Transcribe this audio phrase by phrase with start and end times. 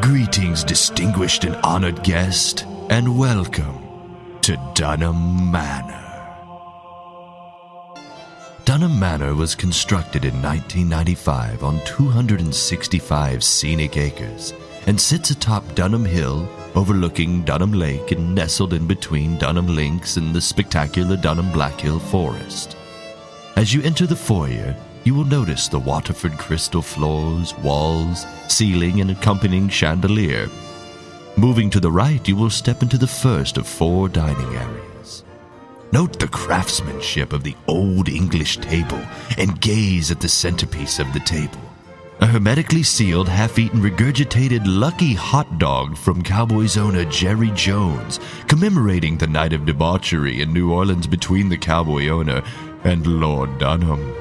[0.00, 6.00] Greetings, distinguished and honored guest, and welcome to Dunham Manor.
[8.64, 14.54] Dunham Manor was constructed in 1995 on 265 scenic acres
[14.86, 20.34] and sits atop Dunham Hill, overlooking Dunham Lake and nestled in between Dunham Links and
[20.34, 22.76] the spectacular Dunham Black Hill Forest.
[23.60, 24.74] As you enter the foyer,
[25.04, 30.48] you will notice the Waterford crystal floors, walls, ceiling, and accompanying chandelier.
[31.36, 35.24] Moving to the right, you will step into the first of four dining areas.
[35.92, 39.02] Note the craftsmanship of the old English table
[39.36, 41.60] and gaze at the centerpiece of the table.
[42.22, 49.18] A hermetically sealed, half eaten, regurgitated lucky hot dog from Cowboys owner Jerry Jones, commemorating
[49.18, 52.42] the night of debauchery in New Orleans between the cowboy owner
[52.84, 54.14] and Lord Dunham.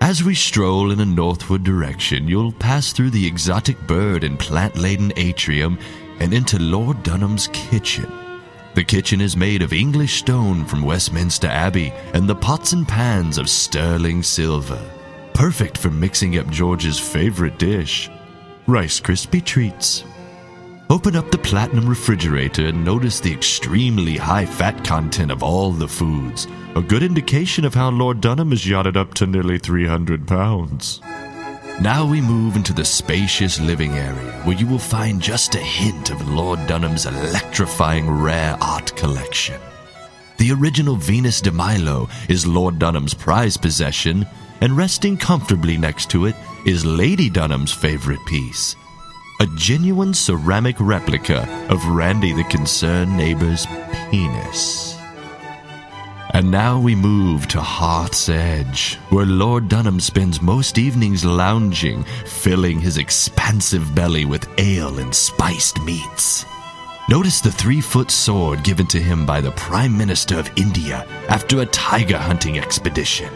[0.00, 4.76] As we stroll in a northward direction, you'll pass through the exotic bird and plant
[4.76, 5.78] laden atrium
[6.18, 8.10] and into Lord Dunham's kitchen.
[8.74, 13.36] The kitchen is made of English stone from Westminster Abbey and the pots and pans
[13.36, 14.80] of sterling silver,
[15.34, 18.10] perfect for mixing up George's favorite dish
[18.66, 20.04] Rice Krispie treats.
[20.90, 25.86] Open up the platinum refrigerator and notice the extremely high fat content of all the
[25.86, 31.00] foods, a good indication of how Lord Dunham has yachted up to nearly 300 pounds.
[31.80, 36.10] Now we move into the spacious living area where you will find just a hint
[36.10, 39.60] of Lord Dunham's electrifying rare art collection.
[40.38, 44.26] The original Venus de Milo is Lord Dunham's prized possession,
[44.60, 46.34] and resting comfortably next to it
[46.66, 48.74] is Lady Dunham's favorite piece
[49.40, 53.66] a genuine ceramic replica of Randy the concerned neighbor's
[54.10, 54.98] penis.
[56.34, 62.78] And now we move to Hearth's Edge, where Lord Dunham spends most evenings lounging, filling
[62.78, 66.44] his expansive belly with ale and spiced meats.
[67.08, 71.62] Notice the three foot sword given to him by the Prime Minister of India after
[71.62, 73.32] a tiger hunting expedition.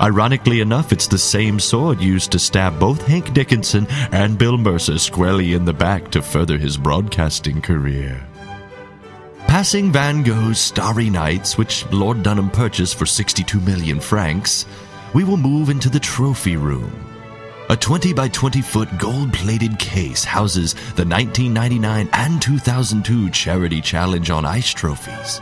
[0.00, 4.98] Ironically enough, it's the same sword used to stab both Hank Dickinson and Bill Mercer
[4.98, 8.26] squarely in the back to further his broadcasting career.
[9.46, 14.66] Passing Van Gogh's Starry Nights, which Lord Dunham purchased for 62 million francs,
[15.14, 16.92] we will move into the trophy room.
[17.70, 24.28] A 20 by 20 foot gold plated case houses the 1999 and 2002 Charity Challenge
[24.30, 25.40] on Ice trophies.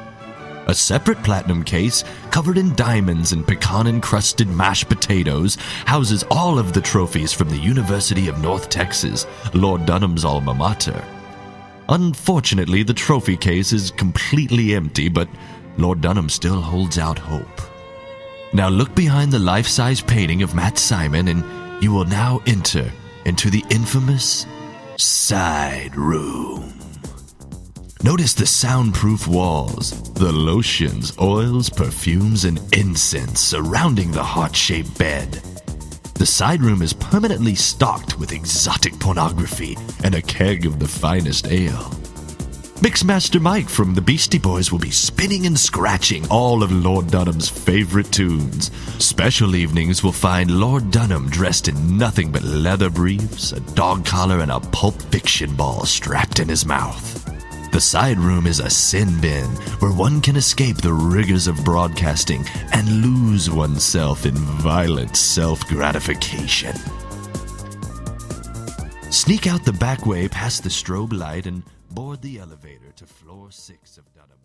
[0.67, 5.57] A separate platinum case, covered in diamonds and pecan encrusted mashed potatoes,
[5.87, 11.05] houses all of the trophies from the University of North Texas, Lord Dunham's alma mater.
[11.89, 15.29] Unfortunately, the trophy case is completely empty, but
[15.79, 17.61] Lord Dunham still holds out hope.
[18.53, 21.43] Now look behind the life size painting of Matt Simon, and
[21.83, 22.91] you will now enter
[23.25, 24.47] into the infamous
[24.97, 26.73] side room.
[28.05, 35.35] Notice the soundproof walls, the lotions, oils, perfumes, and incense surrounding the heart shaped bed.
[36.15, 41.47] The side room is permanently stocked with exotic pornography and a keg of the finest
[41.47, 41.93] ale.
[42.83, 47.49] Mixmaster Mike from the Beastie Boys will be spinning and scratching all of Lord Dunham's
[47.49, 48.73] favorite tunes.
[48.99, 54.41] Special evenings will find Lord Dunham dressed in nothing but leather briefs, a dog collar,
[54.41, 57.32] and a pulp fiction ball strapped in his mouth.
[57.73, 59.47] The side room is a sin bin
[59.81, 62.45] where one can escape the rigors of broadcasting
[62.75, 66.77] and lose oneself in violent self gratification.
[69.11, 73.51] Sneak out the back way past the strobe light and board the elevator to floor
[73.51, 74.42] six of Manor.